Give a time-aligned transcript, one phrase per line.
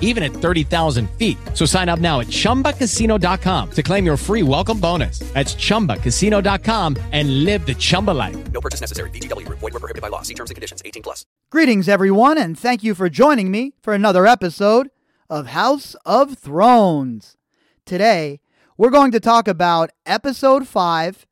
[0.00, 1.38] even at 30,000 feet.
[1.54, 5.20] So sign up now at ChumbaCasino.com to claim your free welcome bonus.
[5.32, 8.52] That's ChumbaCasino.com and live the Chumba life.
[8.52, 9.10] No purchase necessary.
[9.10, 9.48] VGW.
[9.48, 10.22] Void were prohibited by law.
[10.22, 10.82] See terms and conditions.
[10.84, 11.24] 18 plus.
[11.50, 14.90] Greetings, everyone, and thank you for joining me for another episode
[15.28, 17.36] of House of Thrones.
[17.84, 18.40] Today,
[18.76, 21.26] we're going to talk about Episode 5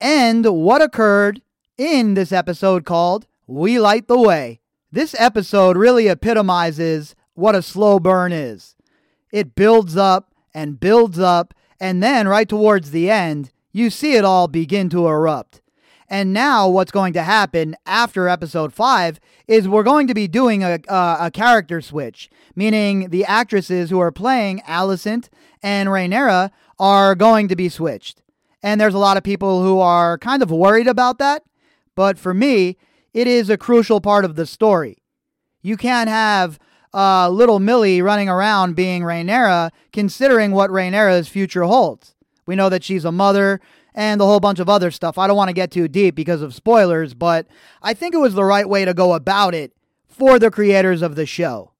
[0.00, 1.42] and what occurred
[1.76, 4.60] in this episode called We Light the Way.
[4.92, 8.74] This episode really epitomizes what a slow burn is.
[9.32, 14.24] It builds up and builds up, and then right towards the end, you see it
[14.24, 15.62] all begin to erupt.
[16.08, 20.64] And now, what's going to happen after episode five is we're going to be doing
[20.64, 25.28] a, a, a character switch, meaning the actresses who are playing Alicent
[25.62, 28.22] and Rhaenyra are going to be switched.
[28.60, 31.44] And there's a lot of people who are kind of worried about that.
[31.94, 32.76] But for me,
[33.14, 34.98] it is a crucial part of the story.
[35.62, 36.58] You can't have
[36.92, 42.14] uh, little Millie running around being Rhaenyra, considering what Rhaenyra's future holds.
[42.46, 43.60] We know that she's a mother
[43.94, 45.18] and a whole bunch of other stuff.
[45.18, 47.46] I don't want to get too deep because of spoilers, but
[47.82, 49.72] I think it was the right way to go about it
[50.08, 51.72] for the creators of the show.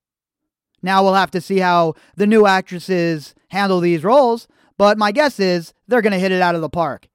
[0.82, 5.38] Now we'll have to see how the new actresses handle these roles, but my guess
[5.38, 7.08] is they're going to hit it out of the park.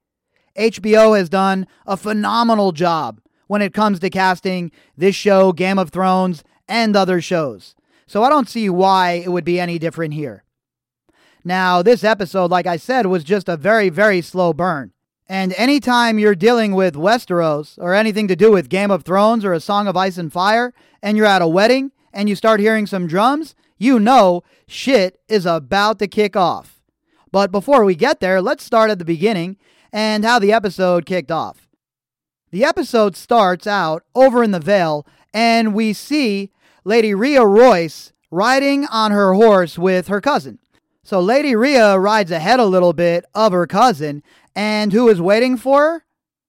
[0.56, 5.90] HBO has done a phenomenal job when it comes to casting this show, Game of
[5.90, 7.74] Thrones, and other shows.
[8.06, 10.44] So I don't see why it would be any different here.
[11.44, 14.92] Now, this episode, like I said, was just a very, very slow burn.
[15.28, 19.52] And anytime you're dealing with Westeros or anything to do with Game of Thrones or
[19.52, 20.72] A Song of Ice and Fire,
[21.02, 25.46] and you're at a wedding and you start hearing some drums, you know shit is
[25.46, 26.80] about to kick off.
[27.32, 29.56] But before we get there, let's start at the beginning
[29.92, 31.68] and how the episode kicked off.
[32.50, 36.50] The episode starts out over in the Vale, and we see
[36.86, 40.60] Lady Rhea Royce riding on her horse with her cousin.
[41.02, 44.22] So Lady Rhea rides ahead a little bit of her cousin,
[44.54, 46.04] and who is waiting for her?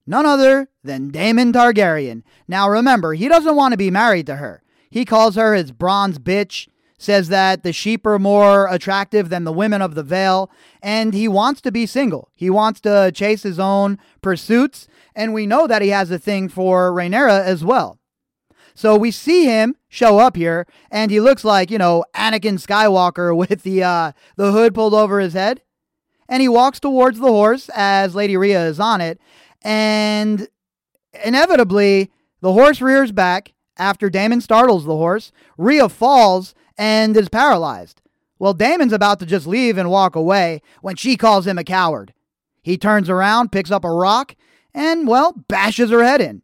[0.05, 2.21] None other than Daemon Targaryen.
[2.47, 4.61] Now remember, he doesn't want to be married to her.
[4.91, 6.67] He calls her his bronze bitch,
[6.99, 10.51] says that the sheep are more attractive than the women of the Vale,
[10.83, 12.29] and he wants to be single.
[12.35, 16.47] He wants to chase his own pursuits, and we know that he has a thing
[16.47, 17.97] for Rhaenyra as well.
[18.77, 23.35] So we see him show up here, and he looks like you know Anakin Skywalker
[23.49, 25.63] with the uh, the hood pulled over his head,
[26.29, 29.19] and he walks towards the horse as Lady Rhea is on it,
[29.63, 30.47] and
[31.25, 32.11] inevitably
[32.41, 35.31] the horse rears back after Daemon startles the horse.
[35.57, 38.03] Rhea falls and is paralyzed.
[38.37, 42.13] Well, Daemon's about to just leave and walk away when she calls him a coward.
[42.61, 44.35] He turns around, picks up a rock,
[44.71, 46.43] and, well, bashes her head in.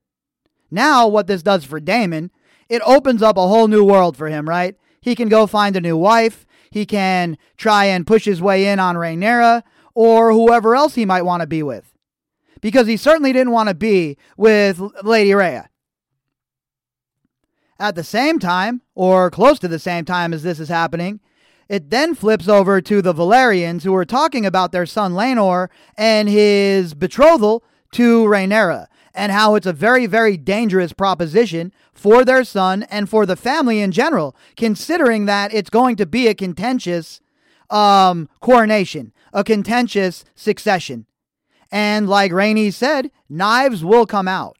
[0.73, 2.31] Now, what this does for Daemon,
[2.67, 4.75] it opens up a whole new world for him, right?
[5.01, 6.47] He can go find a new wife.
[6.72, 9.61] He can try and push his way in on Rhaenyra
[9.94, 11.94] or whoever else he might want to be with.
[12.59, 15.69] Because he certainly didn't want to be with Lady Rhea.
[17.78, 21.19] At the same time, or close to the same time as this is happening,
[21.69, 26.28] it then flips over to the Velaryons who are talking about their son Laenor and
[26.28, 32.84] his betrothal to Rhaenyra and how it's a very, very dangerous proposition for their son
[32.84, 37.22] and for the family in general, considering that it's going to be a contentious
[37.70, 41.05] um, coronation, a contentious succession.
[41.72, 44.58] And like Rhaenys said, knives will come out.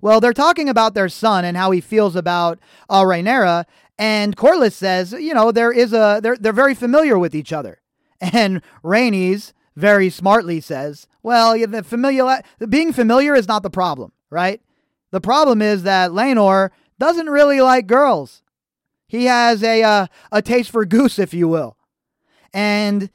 [0.00, 2.58] Well, they're talking about their son and how he feels about
[2.88, 3.64] uh, Rhaenyra,
[3.98, 7.80] and Corlys says, you know, there is a they're they're very familiar with each other.
[8.20, 14.60] And Rhaenys very smartly says, well, the familiar, being familiar is not the problem, right?
[15.12, 18.42] The problem is that Laenor doesn't really like girls.
[19.06, 21.78] He has a uh, a taste for goose, if you will.
[22.52, 23.08] And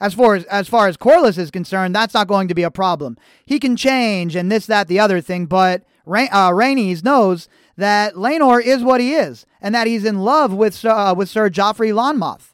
[0.00, 2.70] as far as as far as Corlys is concerned, that's not going to be a
[2.70, 3.16] problem.
[3.44, 8.14] He can change and this, that, the other thing, but Ra- uh, Rhaenys knows that
[8.14, 11.92] Laenor is what he is, and that he's in love with uh, with Sir Joffrey
[11.92, 12.53] Lonmouth.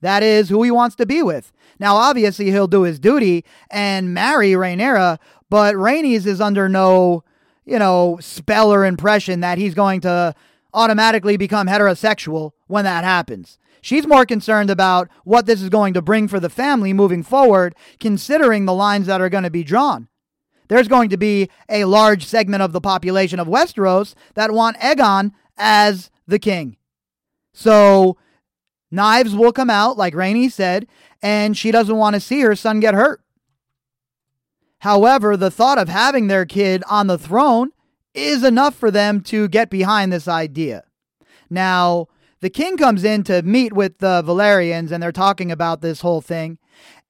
[0.00, 1.52] That is who he wants to be with.
[1.80, 5.18] Now, obviously, he'll do his duty and marry Rhaenyra,
[5.50, 7.24] but Rhaenys is under no,
[7.64, 10.34] you know, spell or impression that he's going to
[10.74, 13.58] automatically become heterosexual when that happens.
[13.80, 17.74] She's more concerned about what this is going to bring for the family moving forward,
[18.00, 20.08] considering the lines that are going to be drawn.
[20.68, 25.32] There's going to be a large segment of the population of Westeros that want Aegon
[25.56, 26.76] as the king.
[27.52, 28.18] So
[28.90, 30.86] knives will come out, like Rhaenys said,
[31.22, 33.22] and she doesn't want to see her son get hurt.
[34.80, 37.70] However, the thought of having their kid on the throne
[38.14, 40.84] is enough for them to get behind this idea.
[41.50, 42.08] Now,
[42.40, 46.20] the king comes in to meet with the Velaryons, and they're talking about this whole
[46.20, 46.58] thing.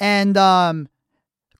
[0.00, 0.88] And um,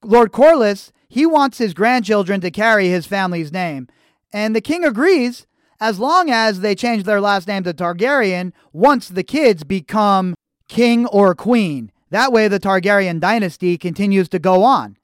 [0.03, 3.89] Lord Corlys, he wants his grandchildren to carry his family's name.
[4.33, 5.47] And the king agrees
[5.81, 10.35] as long as they change their last name to Targaryen once the kids become
[10.69, 11.93] king or queen.
[12.11, 14.97] That way, the Targaryen dynasty continues to go on.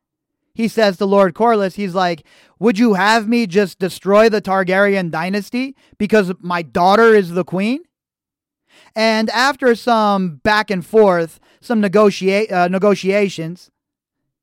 [0.54, 2.24] He says to Lord Corlys, he's like,
[2.58, 7.82] Would you have me just destroy the Targaryen dynasty because my daughter is the queen?
[8.94, 13.70] And after some back and forth, some negotiate, uh, negotiations,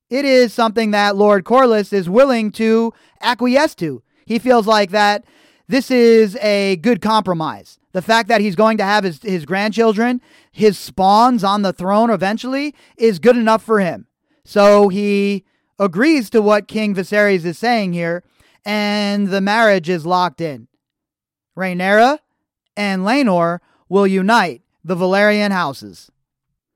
[0.09, 4.03] it is something that Lord Corlys is willing to acquiesce to.
[4.25, 5.23] He feels like that
[5.71, 7.79] this is a good compromise.
[7.93, 10.21] The fact that he's going to have his, his grandchildren,
[10.51, 14.07] his spawns on the throne eventually, is good enough for him.
[14.43, 15.45] So he
[15.79, 18.23] agrees to what King Viserys is saying here,
[18.65, 20.67] and the marriage is locked in.
[21.57, 22.19] Rhaenyra
[22.75, 26.11] and Laenor will unite the Velaryon houses.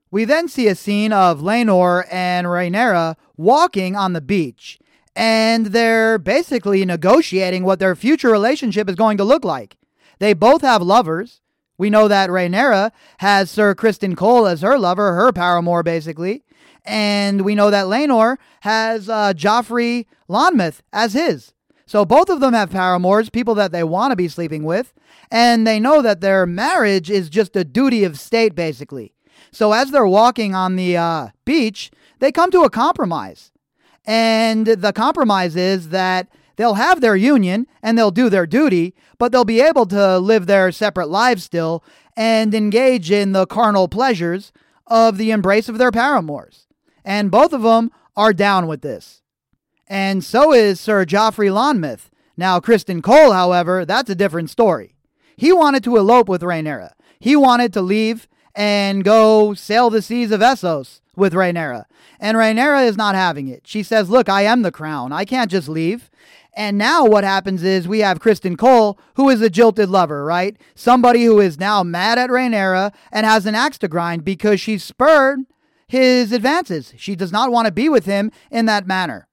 [0.10, 4.80] We then see a scene of Laenor and Rhaenyra walking on the beach
[5.16, 9.78] and they're basically negotiating what their future relationship is going to look like.
[10.20, 11.42] They both have lovers.
[11.78, 16.44] We know that Rhaenyra has Sir Criston Cole as her lover, her paramour, basically.
[16.86, 21.54] And we know that Laenor has uh, Joffrey Lonmouth as his.
[21.88, 24.94] So both of them have paramours, people that they want to be sleeping with.
[25.32, 29.14] And they know that their marriage is just a duty of state, basically.
[29.52, 33.52] So as they're walking on the uh, beach, they come to a compromise.
[34.06, 39.31] And the compromise is that they'll have their union and they'll do their duty, but
[39.31, 41.84] they'll be able to live their separate lives still
[42.16, 44.52] and engage in the carnal pleasures
[44.88, 46.68] of the embrace of their paramours.
[47.04, 49.22] And both of them are down with this.
[49.88, 52.10] And so is Sir Joffrey Lonmouth.
[52.38, 54.96] Now, Criston Cole, however, that's a different story.
[55.38, 56.92] He wanted to elope with Rhaenyra.
[57.19, 61.86] He wanted to leave and go sail the seas of Essos with Rhaenyra.
[62.20, 63.64] And Rhaenyra is not having it.
[63.66, 65.12] She says, Look, I am the crown.
[65.12, 66.10] I can't just leave.
[66.56, 70.56] And now what happens is we have Criston Cole, who is a jilted lover, right?
[70.74, 74.78] Somebody who is now mad at Rhaenyra and has an axe to grind because she
[74.78, 75.40] spurred
[75.88, 76.94] his advances.
[76.98, 79.28] She does not want to be with him in that manner.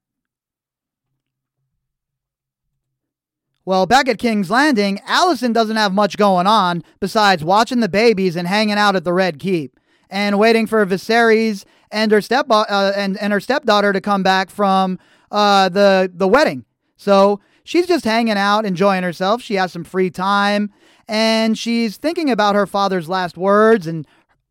[3.65, 8.35] Well, back at King's Landing, Alicent doesn't have much going on besides watching the babies
[8.35, 9.79] and hanging out at the Red Keep
[10.13, 14.51] and waiting for Viserys and her step uh, and and her stepdaughter to come back
[14.51, 14.99] from
[15.33, 16.65] uh, the the wedding.
[16.97, 19.43] So she's just hanging out, enjoying herself.
[19.43, 20.71] She has some free time,
[21.09, 24.07] and she's thinking about her father's last words and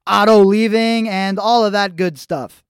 [0.07, 2.63] Otto leaving and all of that good stuff.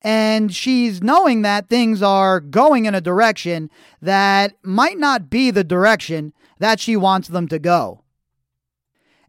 [0.00, 3.68] And she's knowing that things are going in a direction
[4.00, 8.04] that might not be the direction that she wants them to go.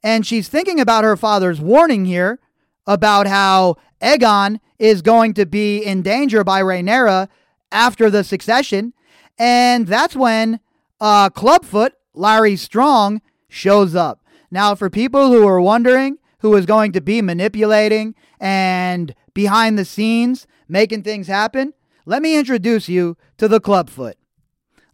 [0.03, 2.39] And she's thinking about her father's warning here
[2.87, 7.27] about how Aegon is going to be in danger by Rhaenyra
[7.71, 8.93] after the succession.
[9.37, 10.59] And that's when
[10.99, 14.23] uh, Clubfoot, Larys Strong, shows up.
[14.49, 19.85] Now, for people who are wondering who is going to be manipulating and behind the
[19.85, 21.73] scenes making things happen,
[22.05, 24.15] let me introduce you to the Clubfoot.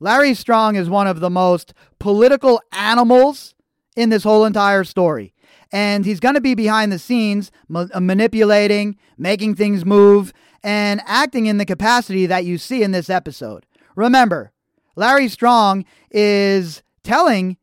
[0.02, 3.54] Larys Strong is one of the most political animals
[3.96, 5.33] in this whole entire story
[5.74, 10.32] and he's going to be behind the scenes ma- uh, manipulating, making things move,
[10.64, 13.66] and acting in the capacity that you see in this episode.
[13.96, 14.54] Remember,
[14.96, 17.58] Larys Strong is telling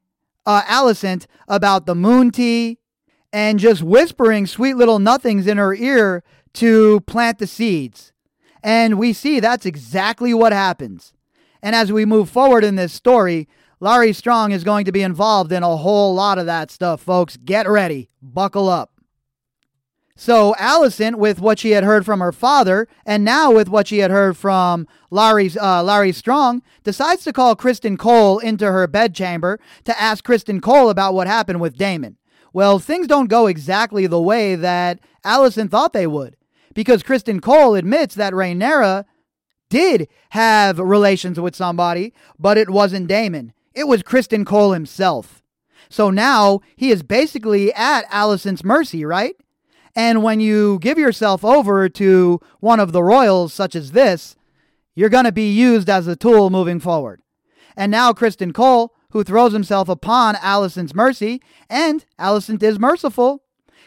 [0.45, 2.79] uh, Alicent about the moon tea
[3.33, 6.25] and just whispering sweet little nothings in her ear
[6.55, 8.13] to plant the seeds.
[8.63, 11.13] And we see that's exactly what happens.
[11.63, 13.49] And as we move forward in this story,
[13.81, 17.39] Larys Strong is going to be involved in a whole lot of that stuff, folks.
[17.39, 18.11] Get ready.
[18.21, 18.93] Buckle up.
[20.15, 24.01] So Alicent, with what she had heard from her father, and now with what she
[24.01, 29.59] had heard from Larys, uh, Larys Strong, decides to call Criston Cole into her bedchamber
[29.85, 32.19] to ask Criston Cole about what happened with Daemon.
[32.53, 36.37] Well, things don't go exactly the way that Alicent thought they would,
[36.75, 39.07] because Criston Cole admits that Rhaenyra
[39.71, 43.55] did have relations with somebody, but it wasn't Daemon.
[43.75, 45.43] It was Criston Cole himself.
[45.89, 49.35] So now he is basically at Alicent's mercy, right?
[49.97, 54.37] And when you give yourself over to one of the royals, such as this,
[54.95, 57.23] you're going to be used as a tool moving forward.
[57.77, 63.43] And now Criston Cole, who throws himself upon Alicent's mercy, and Alicent is merciful,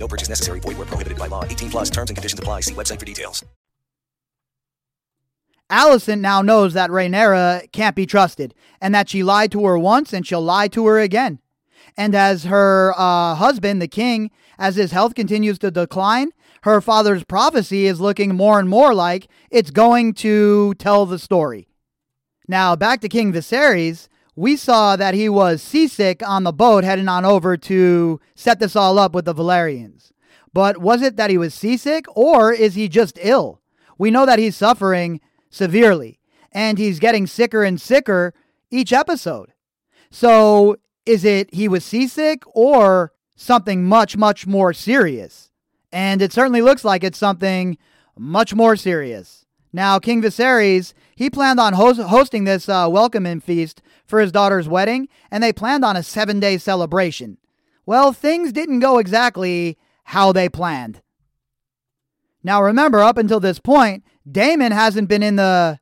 [0.00, 0.60] No purchase necessary.
[0.60, 1.44] Void where prohibited by law.
[1.44, 2.60] 18 plus terms and conditions apply.
[2.60, 3.44] See website for details.
[5.70, 10.12] Alicent now knows that Rhaenyra can't be trusted and that she lied to her once
[10.12, 11.38] and she'll lie to her again.
[11.96, 16.30] And as her uh, husband, the king, as his health continues to decline,
[16.62, 21.68] her father's prophecy is looking more and more like it's going to tell the story.
[22.48, 27.08] Now, back to King Viserys, we saw that he was seasick on the boat heading
[27.08, 30.12] on over to set this all up with the Velaryons.
[30.52, 33.60] But was it that he was seasick or is he just ill?
[33.98, 35.20] We know that he's suffering
[35.50, 36.20] severely
[36.52, 38.34] and he's getting sicker and sicker
[38.70, 39.52] each episode.
[40.10, 45.50] So is it he was seasick or something much, much more serious?
[45.92, 47.78] And it certainly looks like it's something
[48.16, 49.46] much more serious.
[49.72, 54.68] Now, King Viserys, he planned on host- hosting this uh, welcoming feast for his daughter's
[54.68, 57.38] wedding, and they planned on a seven day celebration.
[57.86, 61.00] Well, things didn't go exactly how they planned.
[62.42, 65.78] Now, remember, up until this point, Daemon hasn't been in the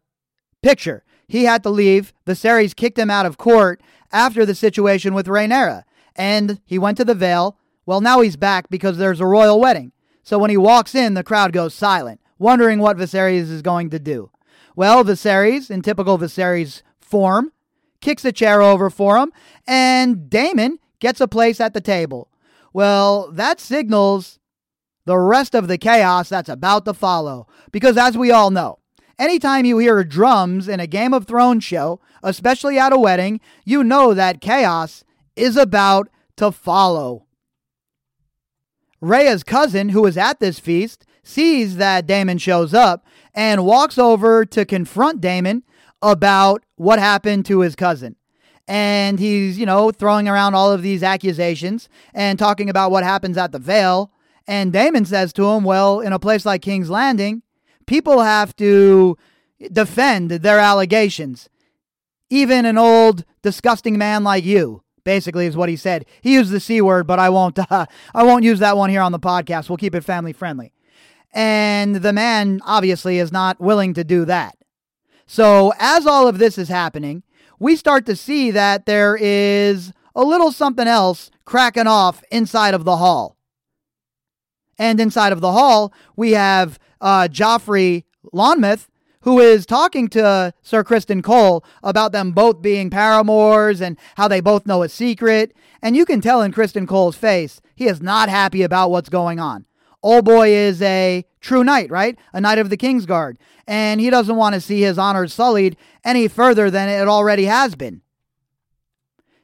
[0.62, 1.04] picture.
[1.26, 2.12] He had to leave.
[2.26, 3.80] Viserys kicked him out of court
[4.10, 5.84] after the situation with Rhaenyra,
[6.16, 7.58] and he went to the Vale.
[7.86, 9.92] Well, now he's back because there's a royal wedding.
[10.22, 13.98] So when he walks in, the crowd goes silent, wondering what Viserys is going to
[13.98, 14.30] do.
[14.76, 17.52] Well, Viserys, in typical Viserys form,
[18.00, 19.32] kicks a chair over for him,
[19.66, 22.30] and Daemon gets a place at the table.
[22.72, 24.38] Well, that signals
[25.08, 27.46] the rest of the chaos that's about to follow.
[27.72, 28.78] Because as we all know,
[29.18, 33.82] anytime you hear drums in a Game of Thrones show, especially at a wedding, you
[33.82, 37.26] know that chaos is about to follow.
[39.00, 44.44] Rhea's cousin, who is at this feast, sees that Daemon shows up and walks over
[44.44, 45.62] to confront Daemon
[46.02, 48.16] about what happened to his cousin.
[48.66, 53.38] And he's, you know, throwing around all of these accusations and talking about what happens
[53.38, 54.12] at the Vale.
[54.46, 57.42] And Daemon says to him, Well, in a place like King's Landing,
[57.86, 59.16] people have to
[59.72, 61.48] defend their allegations.
[62.30, 66.04] Even an old, disgusting man like you, basically, is what he said.
[66.20, 69.00] He used the C word, but I won't, uh, I won't use that one here
[69.00, 69.68] on the podcast.
[69.70, 70.74] We'll keep it family friendly.
[71.32, 74.57] And the man obviously is not willing to do that.
[75.30, 77.22] So, as all of this is happening,
[77.60, 82.86] we start to see that there is a little something else cracking off inside of
[82.86, 83.36] the hall.
[84.78, 88.88] And inside of the hall, we have uh, Joffrey Lonmouth,
[89.20, 94.40] who is talking to Sir Criston Cole about them both being paramours and how they
[94.40, 95.54] both know a secret.
[95.82, 99.38] And you can tell in Criston Cole's face, he is not happy about what's going
[99.38, 99.66] on.
[100.02, 102.16] Old boy is a true knight, right?
[102.32, 103.36] A knight of the Kingsguard.
[103.66, 107.74] And he doesn't want to see his honor sullied any further than it already has
[107.74, 108.02] been.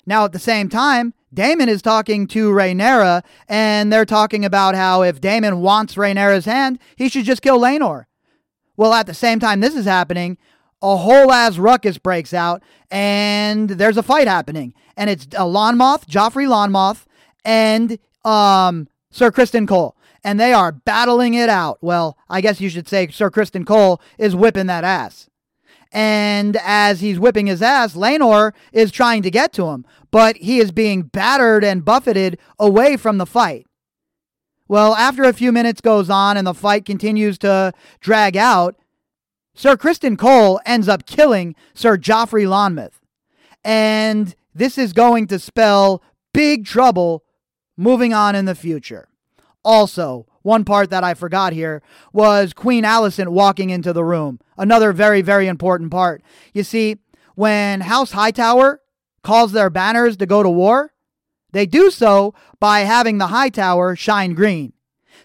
[0.06, 5.02] Now, at the same time, Daemon is talking to Rhaenyra, and they're talking about how
[5.02, 8.04] if Daemon wants Rhaenyra's hand, he should just kill Laenor.
[8.76, 10.38] Well, at the same time this is happening,
[10.82, 14.74] a whole ass ruckus breaks out, and there's a fight happening.
[14.96, 17.06] And it's a Lonmouth, Joffrey Lonmouth,
[17.44, 19.93] and um, Sir Criston Cole.
[20.24, 21.78] And they are battling it out.
[21.82, 25.28] Well, I guess you should say Sir Criston Cole is whipping that ass.
[25.92, 30.58] And as he's whipping his ass, Laenor is trying to get to him, but he
[30.58, 33.66] is being battered and buffeted away from the fight.
[34.66, 38.76] Well, after a few minutes goes on and the fight continues to drag out,
[39.54, 42.98] Sir Criston Cole ends up killing Sir Joffrey Lonmouth.
[43.62, 46.02] And this is going to spell
[46.32, 47.22] big trouble
[47.76, 49.08] moving on in the future.
[49.64, 54.40] Also, one part that I forgot here was Queen Alicent walking into the room.
[54.58, 56.22] Another very, very important part.
[56.52, 56.98] You see,
[57.34, 58.80] when House Hightower
[59.22, 60.92] calls their banners to go to war,
[61.52, 64.72] they do so by having the Hightower shine green.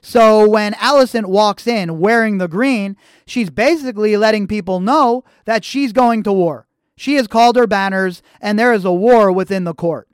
[0.01, 5.91] So when Alicent walks in wearing the green, she's basically letting people know that she's
[5.91, 6.67] going to war.
[6.95, 10.07] She has called her banners, and there is a war within the court.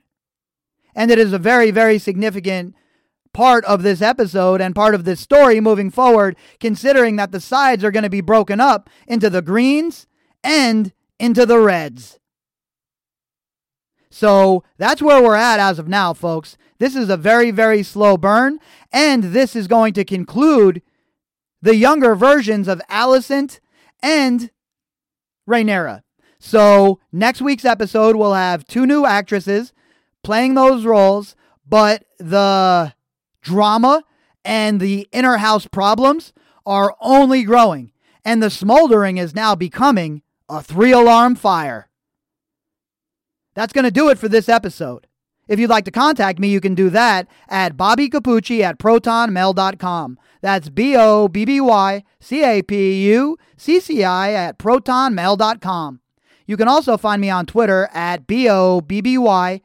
[0.94, 2.74] And it is a very, very significant
[3.36, 7.84] part of this episode and part of this story moving forward, considering that the sides
[7.84, 10.06] are going to be broken up into the greens
[10.42, 12.18] and into the reds.
[14.08, 16.56] So that's where we're at as of now, folks.
[16.78, 18.58] This is a very, very slow burn,
[18.90, 20.80] and this is going to conclude
[21.60, 23.60] the younger versions of Alicent
[24.02, 24.50] and
[25.46, 26.04] Rhaenyra.
[26.38, 29.74] So next week's episode will have two new actresses
[30.24, 31.36] playing those roles,
[31.68, 32.94] but the
[33.46, 34.02] drama
[34.44, 36.32] and the inner house problems
[36.66, 37.92] are only growing,
[38.24, 41.88] and the smoldering is now becoming a three alarm fire.
[43.54, 45.06] That's going to do it for this episode.
[45.48, 50.18] If you'd like to contact me, you can do that at Bobby Capucci at protonmail.com.
[50.42, 56.00] That's B O B B Y C A P U C C I at protonmail.com.
[56.46, 59.60] You can also find me on Twitter at B O B B Y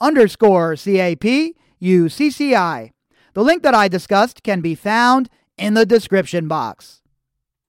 [0.00, 2.93] underscore C A P U C C I.
[3.34, 7.02] The link that I discussed can be found in the description box.